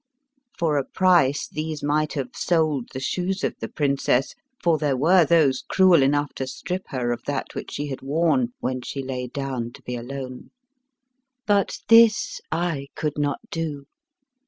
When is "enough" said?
6.01-6.33